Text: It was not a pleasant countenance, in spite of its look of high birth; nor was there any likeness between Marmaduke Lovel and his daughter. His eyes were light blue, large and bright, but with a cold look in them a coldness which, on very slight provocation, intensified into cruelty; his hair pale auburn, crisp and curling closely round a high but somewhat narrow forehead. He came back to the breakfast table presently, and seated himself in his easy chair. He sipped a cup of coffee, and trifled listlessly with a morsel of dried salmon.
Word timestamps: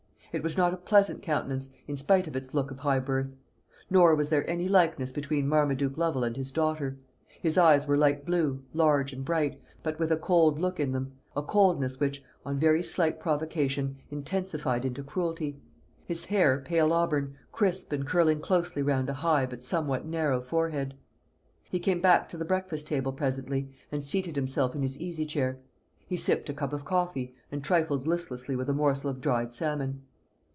It 0.33 0.43
was 0.43 0.55
not 0.55 0.73
a 0.73 0.77
pleasant 0.77 1.21
countenance, 1.21 1.71
in 1.89 1.97
spite 1.97 2.25
of 2.25 2.37
its 2.37 2.53
look 2.53 2.71
of 2.71 2.79
high 2.79 2.99
birth; 2.99 3.31
nor 3.89 4.15
was 4.15 4.29
there 4.29 4.49
any 4.49 4.69
likeness 4.69 5.11
between 5.11 5.45
Marmaduke 5.45 5.97
Lovel 5.97 6.23
and 6.23 6.37
his 6.37 6.53
daughter. 6.53 6.97
His 7.41 7.57
eyes 7.57 7.85
were 7.85 7.97
light 7.97 8.25
blue, 8.25 8.63
large 8.73 9.11
and 9.11 9.25
bright, 9.25 9.61
but 9.83 9.99
with 9.99 10.09
a 10.09 10.15
cold 10.15 10.57
look 10.57 10.79
in 10.79 10.93
them 10.93 11.11
a 11.35 11.43
coldness 11.43 11.99
which, 11.99 12.23
on 12.45 12.57
very 12.57 12.81
slight 12.81 13.19
provocation, 13.19 13.97
intensified 14.09 14.85
into 14.85 15.03
cruelty; 15.03 15.59
his 16.05 16.23
hair 16.23 16.61
pale 16.61 16.93
auburn, 16.93 17.35
crisp 17.51 17.91
and 17.91 18.07
curling 18.07 18.39
closely 18.39 18.81
round 18.81 19.09
a 19.09 19.15
high 19.15 19.45
but 19.45 19.61
somewhat 19.61 20.05
narrow 20.05 20.39
forehead. 20.39 20.93
He 21.69 21.77
came 21.81 21.99
back 21.99 22.29
to 22.29 22.37
the 22.37 22.45
breakfast 22.45 22.87
table 22.87 23.11
presently, 23.11 23.69
and 23.91 24.01
seated 24.01 24.37
himself 24.37 24.73
in 24.75 24.81
his 24.81 24.97
easy 24.97 25.25
chair. 25.25 25.59
He 26.07 26.15
sipped 26.15 26.47
a 26.49 26.53
cup 26.53 26.71
of 26.71 26.85
coffee, 26.85 27.35
and 27.51 27.61
trifled 27.61 28.07
listlessly 28.07 28.55
with 28.55 28.69
a 28.69 28.73
morsel 28.73 29.09
of 29.09 29.19
dried 29.19 29.53
salmon. 29.53 30.03